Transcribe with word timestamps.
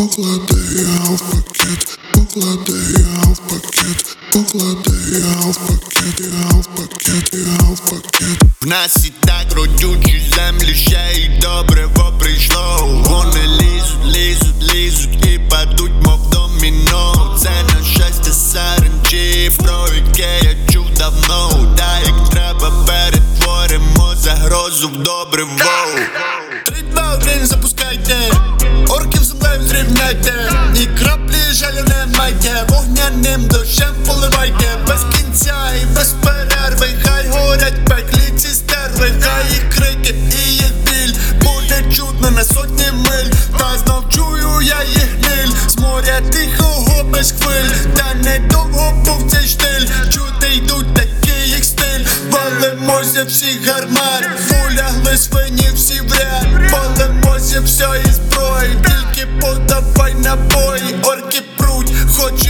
поклади 0.00 0.54
його 0.80 1.14
в 1.14 1.20
пакет, 1.20 1.98
поклади 2.22 2.72
його 2.88 3.32
в 3.32 3.38
пакет, 3.38 4.16
в 8.62 8.66
нас 8.66 9.06
і 9.06 9.12
так 9.26 9.52
родючі 9.52 10.22
землі, 10.36 10.74
ще 10.74 11.12
й 11.14 11.40
добриво 11.40 12.12
прийшло. 12.20 13.02
Вони 13.06 13.42
лізуть, 13.42 14.16
лізуть, 14.16 14.74
лізуть 14.74 15.26
і 15.26 15.38
падуть, 15.50 16.06
мов 16.06 16.30
доміно. 16.30 17.36
Це 17.42 17.50
на 17.50 17.84
щастя 17.84 18.32
саренчів, 18.32 19.56
про 19.56 19.88
яке 19.94 20.40
я 20.42 20.72
чув 20.72 20.90
давно. 20.98 21.74
Та 21.76 21.98
як 21.98 22.28
треба 22.30 22.72
перетворимо 22.86 24.14
загрозу 24.16 24.88
в 24.88 24.96
добриво. 24.96 25.50
Три, 26.66 26.82
два, 26.82 27.14
один, 27.14 27.46
запускайте. 27.46 28.19
Вогняним 33.20 33.48
дощем 33.48 33.94
поливайте. 34.06 34.66
Без 34.88 35.04
кінця 35.16 35.54
і 35.82 35.84
без 35.94 36.14
перерви. 36.24 36.86
Хай 37.04 37.28
горять 37.28 37.84
пеклі 37.84 38.32
ці 38.36 38.48
стерви. 38.48 39.12
Хай 39.22 39.52
їх 39.52 39.68
крики 39.74 40.14
і 40.32 40.52
їх 40.52 40.72
біль. 40.84 41.14
Буде 41.42 41.96
чутно 41.96 42.30
на 42.30 42.44
сотні 42.44 42.92
миль. 42.92 43.30
Та 43.58 43.78
знов 43.78 44.04
чую 44.08 44.60
я 44.62 44.82
їх 44.84 45.08
гниль. 45.18 45.54
З 45.68 45.76
моря 45.76 46.20
тихого 46.32 47.04
без 47.04 47.32
хвиль. 47.32 47.70
Та 47.96 48.14
недовго 48.14 48.92
був 49.04 49.30
цей 49.30 49.48
штиль. 49.48 49.86
Чути 50.12 50.54
йдуть 50.54 50.94
такий 50.94 51.48
їх 51.48 51.64
стиль. 51.64 52.04
Валимося 52.30 53.24
всі 53.24 53.60
гармат. 53.66 54.28
Улягли 54.50 55.16
свині 55.18 55.68
всі 55.74 56.00
в 56.00 56.12
ряд. 56.12 56.70
Палимося 56.70 57.60
всьої 57.60 58.04
зброї. 58.12 58.70
Тільки 58.84 59.26
подавай 59.40 60.14
набої. 60.14 60.94
Орки 61.04 61.42
пруть, 61.58 61.92
хоч 62.16 62.46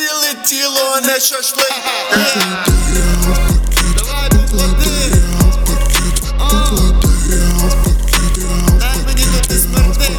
ціле 0.00 0.34
тіло, 0.44 0.94
а 0.96 1.00
не 1.00 1.20
шашлик. 1.20 1.72
Давай, 3.96 4.28
поклади. 4.30 5.12
Дай 8.80 8.98
мені 9.06 9.24
тут 9.48 9.60
смерти. 9.60 10.10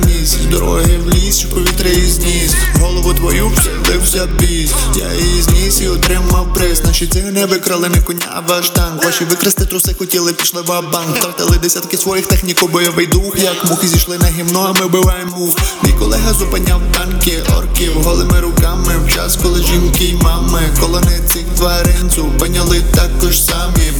Переніс 0.00 0.36
дороги 0.50 0.98
в 0.98 1.10
ліс, 1.10 1.38
що 1.38 1.48
повітря 1.48 1.90
і 1.90 2.06
зніс. 2.06 2.54
Голову 2.80 3.14
твою 3.14 3.48
вселився 3.48 4.26
біс. 4.26 4.70
Я 4.96 5.26
її 5.26 5.42
зніс 5.42 5.80
і 5.80 5.88
отримав 5.88 6.54
приз. 6.54 6.84
Наші 6.84 7.06
цигани 7.06 7.46
викрали 7.46 7.88
не 7.88 8.00
коня, 8.00 8.42
ваш 8.48 8.70
танк. 8.70 9.04
Ваші 9.04 9.24
викрасти 9.24 9.64
труси 9.64 9.94
хотіли, 9.98 10.32
пішли 10.32 10.62
в 10.62 10.66
банк. 10.66 11.16
Втратили 11.16 11.58
десятки 11.62 11.96
своїх 11.96 12.26
техніку, 12.26 12.68
бойовий 12.68 13.06
дух. 13.06 13.38
Як 13.38 13.64
мухи 13.64 13.88
зійшли 13.88 14.18
на 14.18 14.26
гімно, 14.26 14.74
а 14.76 14.80
ми 14.80 14.86
вбиваємо. 14.86 15.36
Мух 15.36 15.56
Мій 15.82 15.92
колега 15.92 16.32
зупиняв 16.32 16.80
танки, 16.94 17.42
орків 17.58 17.92
Голими 18.02 18.40
руками. 18.40 18.94
В 19.06 19.14
час, 19.14 19.38
коли 19.42 19.62
жінки 19.62 20.04
й 20.04 20.14
мами 20.14 20.62
Колони 20.80 21.20
цих 21.32 21.44
тварин 21.56 22.10
зупиняли 22.14 22.82
також 22.94 23.42
самі. 23.42 23.92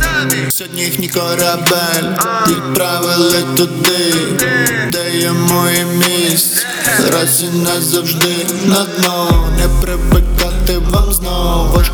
Сьогодні 0.51 0.83
їхній 0.83 1.09
корабель 1.09 2.11
відправили 2.49 3.45
туди, 3.57 4.15
є 5.27 5.33
моє 5.33 5.85
місце. 5.85 6.67
Раз 7.13 7.43
і 7.43 7.59
назавжди 7.59 8.47
на 8.65 8.85
дно. 8.85 9.49
Не 9.59 9.69
прибикати 9.83 10.79
вам 10.79 11.13
знов 11.13 11.71
Ваш 11.75 11.91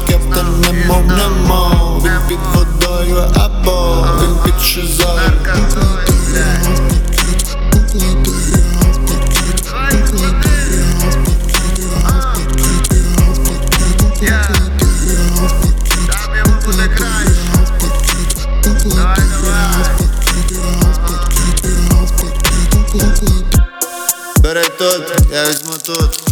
Бери 24.52 24.68
тут, 24.78 25.02
я 25.32 25.44
візьму 25.48 25.72
тут. 25.86 26.22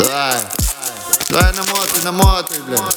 Давай, 0.00 0.36
давай 1.30 1.52
намотай, 1.52 2.04
намотай, 2.04 2.58
бля. 2.68 2.88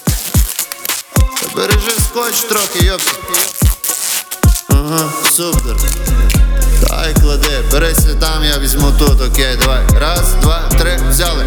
Бережи 1.55 1.91
скотч 1.99 2.41
трохи, 2.41 2.85
йопсі. 2.85 3.11
Ага, 4.69 5.09
супер. 5.31 5.75
Давай 6.81 7.13
клади, 7.13 7.63
бери 7.71 7.93
там, 8.19 8.43
я 8.43 8.59
візьму 8.59 8.91
тут, 8.99 9.21
окей, 9.21 9.57
давай. 9.59 9.81
Раз, 9.99 10.33
два, 10.41 10.69
три, 10.79 10.99
взяли. 11.09 11.45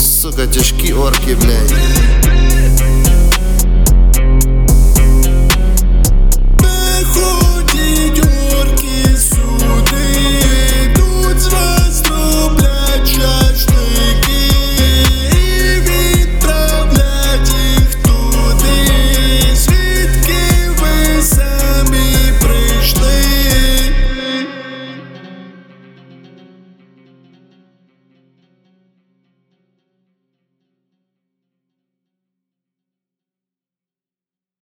Сука, 0.00 0.46
тяжкі 0.46 0.92
орки, 0.92 1.34
блядь. 1.34 2.05